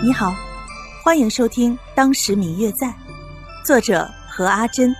[0.00, 0.32] 你好，
[1.02, 2.86] 欢迎收听《当时明月在》，
[3.64, 4.94] 作者何阿珍，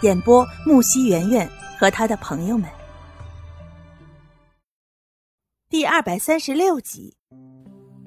[0.00, 2.68] 演播木西圆圆和他的朋友们。
[5.68, 7.14] 第二百三十六集，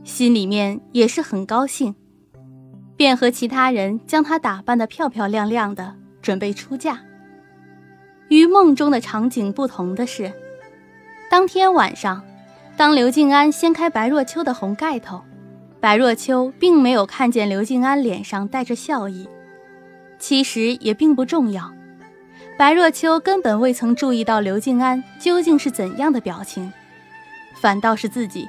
[0.04, 1.96] 心里面也是很高兴，
[2.98, 7.00] 便和其他人将她打扮的漂漂亮亮的，准备出嫁。
[8.28, 10.34] 与梦中的场景不同的是，
[11.32, 12.22] 当天晚上，
[12.76, 15.24] 当刘静安掀开白若秋的红盖头。
[15.84, 19.28] 白若秋并没有看见刘静安脸上带着笑意，
[20.18, 21.74] 其实也并不重要。
[22.58, 26.72] 白若秋根本未曾注意到刘静安究竟是怎样的表情，
[27.60, 28.48] 反倒是自己，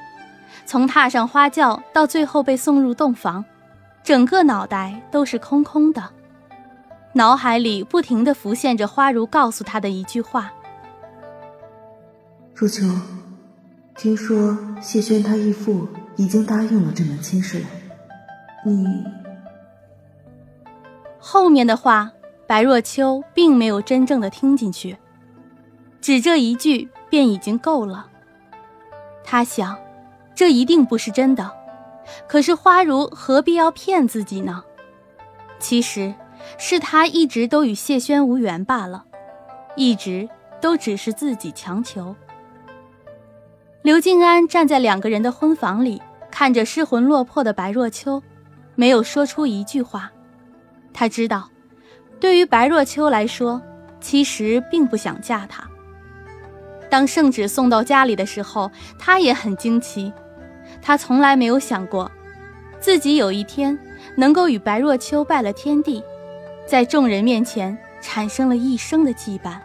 [0.65, 3.43] 从踏上花轿到最后被送入洞房，
[4.01, 6.01] 整个脑袋都是空空的，
[7.11, 10.53] 脑海里不停地浮现着花如告诉他的一句话
[12.55, 12.85] ：“若秋，
[13.97, 15.85] 听说谢轩他义父。”
[16.17, 17.65] 已经答应了这门亲事了，
[18.65, 19.03] 你
[21.19, 22.11] 后面的话，
[22.47, 24.97] 白若秋并没有真正的听进去，
[25.99, 28.07] 只这一句便已经够了。
[29.23, 29.77] 他想，
[30.33, 31.51] 这一定不是真的，
[32.27, 34.63] 可是花如何必要骗自己呢？
[35.59, 36.13] 其实，
[36.57, 39.05] 是他一直都与谢轩无缘罢了，
[39.75, 40.29] 一直
[40.61, 42.15] 都只是自己强求。
[43.85, 48.23] 刘静安站在两个人的婚房里，看着失魂落魄的白若秋，
[48.73, 50.11] 没有说出一句话。
[50.91, 51.51] 他知道，
[52.19, 53.61] 对于白若秋来说，
[54.01, 55.69] 其实并不想嫁他。
[56.89, 60.11] 当圣旨送到家里的时候，他也很惊奇。
[60.81, 62.11] 他从来没有想过，
[62.79, 63.77] 自己有一天
[64.17, 66.03] 能够与白若秋拜了天地，
[66.65, 69.59] 在众人面前产生了一生的羁绊。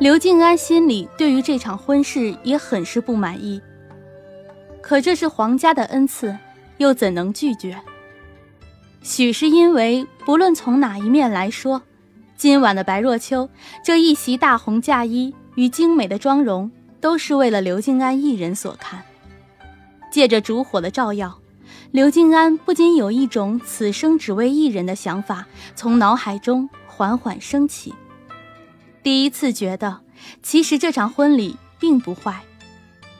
[0.00, 3.62] 刘静安心里对于这场婚事也很是不满意，
[4.82, 6.36] 可这是皇家的恩赐，
[6.78, 7.80] 又怎能拒绝？
[9.02, 11.80] 许是因为不论从哪一面来说，
[12.36, 13.48] 今晚的白若秋
[13.84, 19.04] 这一袭大红嫁衣与精美的妆容，都是为了刘静安一人所看。
[20.10, 21.38] 借着烛火的照耀，
[21.92, 27.94] 刘静安不禁有一种此生只为一人的想法从脑海中缓缓升起。
[29.04, 30.00] 第一次觉得，
[30.42, 32.42] 其实这场婚礼并不坏，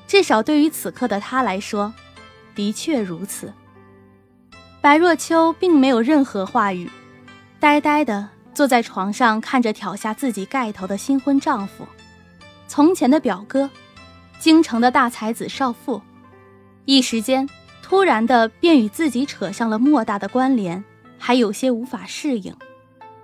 [0.07, 1.93] 至少对于此刻的他来说，
[2.55, 3.53] 的确如此。
[4.81, 6.91] 白若秋并没有任何话语，
[7.61, 11.87] 呆呆的坐在床上，看着挑下自己盖头的新婚丈夫，
[12.67, 13.69] 从前的表哥，
[14.39, 16.01] 京城的大才子少妇，
[16.87, 17.47] 一时间
[17.83, 20.83] 突然的便与自己扯上了莫大的关联，
[21.19, 22.57] 还有些无法适应。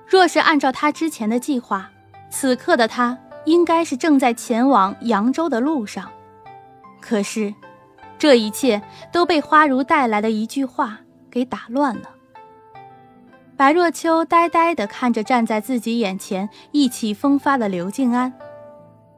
[0.06, 1.90] 若是按照他之前的计划，
[2.30, 6.10] 此刻的他应该是正在前往扬州的路上，
[7.00, 7.52] 可是，
[8.18, 8.80] 这一切
[9.10, 12.10] 都被花如带来的一句话给打乱了。
[13.56, 18.32] 白若秋呆呆地看着站在自己眼前意气风发的刘静安，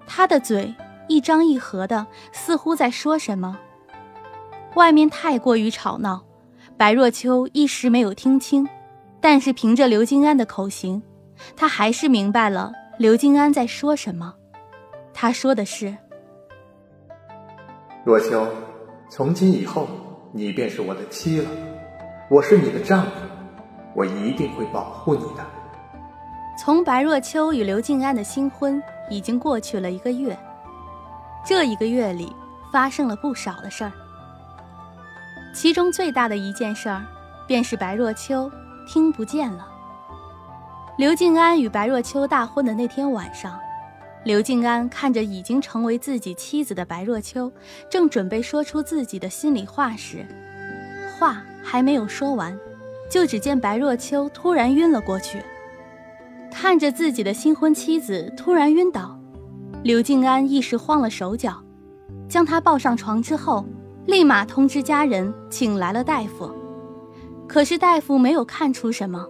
[0.07, 0.75] 他的嘴
[1.07, 3.59] 一张一合的，似乎在说什么。
[4.75, 6.25] 外面太过于吵闹，
[6.77, 8.67] 白若秋一时没有听清，
[9.21, 11.03] 但是凭着刘静安的口型，
[11.55, 12.73] 他还是明白了。
[12.99, 14.35] 刘静安在说什么？
[15.15, 15.97] 他说的是
[18.05, 18.47] ：“若秋，
[19.09, 19.89] 从今以后，
[20.33, 21.51] 你便是我的妻了，
[22.31, 23.11] 我是你的丈夫，
[23.95, 25.45] 我一定会保护你的。”
[26.59, 30.39] 从白若秋与刘静安的新婚已经过去了一个月，
[31.45, 32.31] 这一个月里
[32.71, 33.93] 发生了不少的事儿。
[35.55, 37.03] 其中最大的一件事儿，
[37.47, 38.51] 便是白若秋
[38.87, 39.67] 听不见了。
[40.99, 43.59] 刘静安与白若秋大婚的那天晚上，
[44.25, 47.51] 刘静安看着已经成为自己妻子的白若秋，
[47.89, 50.27] 正准备说出自己的心里话时，
[51.19, 52.55] 话还没有说完，
[53.11, 55.43] 就只见白若秋突然晕了过去。
[56.51, 59.19] 看着自己的新婚妻子突然晕倒，
[59.83, 61.59] 刘静安一时慌了手脚，
[62.29, 63.65] 将她抱上床之后，
[64.05, 66.53] 立马通知家人请来了大夫。
[67.49, 69.27] 可是大夫没有看出什么，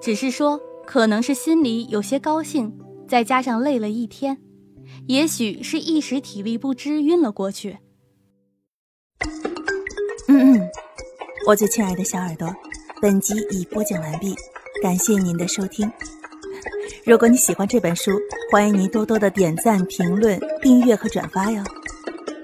[0.00, 0.60] 只是说。
[0.86, 4.38] 可能是心里有些高兴，再加上累了一天，
[5.06, 7.78] 也许是一时体力不支晕了过去。
[10.28, 10.70] 嗯嗯，
[11.46, 12.54] 我最亲爱的小耳朵，
[13.00, 14.34] 本集已播讲完毕，
[14.82, 15.90] 感谢您的收听。
[17.04, 18.12] 如果你喜欢这本书，
[18.50, 21.62] 欢迎您多多的点赞、评论、订阅和转发哟。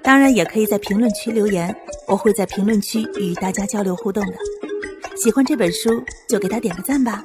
[0.02, 1.74] 当然，也可以在评论区留言，
[2.06, 4.32] 我会在评论区与大家交流互动的。
[5.16, 5.90] 喜欢这本书
[6.28, 7.24] 就给他点个赞吧。